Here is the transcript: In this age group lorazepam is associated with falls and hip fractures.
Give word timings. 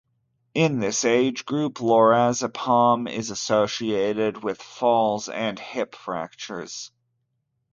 In 0.55 0.79
this 0.79 1.05
age 1.05 1.45
group 1.45 1.75
lorazepam 1.75 3.07
is 3.07 3.29
associated 3.29 4.43
with 4.43 4.59
falls 4.59 5.29
and 5.29 5.59
hip 5.59 5.93
fractures. 5.93 6.89